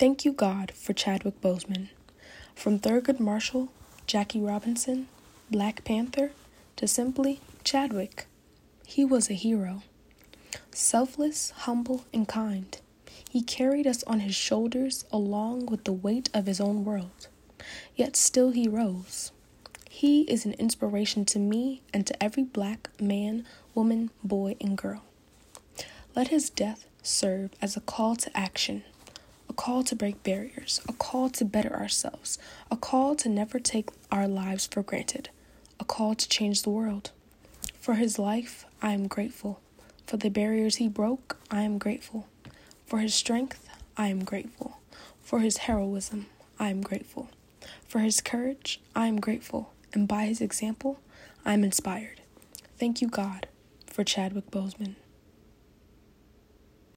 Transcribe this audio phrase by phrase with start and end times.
[0.00, 1.90] Thank you, God, for Chadwick Boseman.
[2.54, 3.68] From Thurgood Marshall,
[4.06, 5.08] Jackie Robinson,
[5.50, 6.30] Black Panther,
[6.76, 8.24] to simply Chadwick.
[8.86, 9.82] He was a hero.
[10.70, 12.80] Selfless, humble, and kind.
[13.28, 17.28] He carried us on his shoulders along with the weight of his own world.
[17.94, 19.32] Yet still he rose.
[19.90, 23.44] He is an inspiration to me and to every black man,
[23.74, 25.04] woman, boy, and girl.
[26.16, 28.82] Let his death serve as a call to action,
[29.60, 32.38] call to break barriers, a call to better ourselves,
[32.70, 35.28] a call to never take our lives for granted,
[35.78, 37.10] a call to change the world.
[37.78, 39.60] For his life, I am grateful.
[40.06, 42.26] For the barriers he broke, I am grateful.
[42.86, 44.78] For his strength, I am grateful.
[45.20, 46.24] For his heroism,
[46.58, 47.28] I am grateful.
[47.86, 49.74] For his courage, I am grateful.
[49.92, 51.00] And by his example,
[51.44, 52.22] I am inspired.
[52.78, 53.46] Thank you, God,
[53.84, 54.94] for Chadwick Boseman.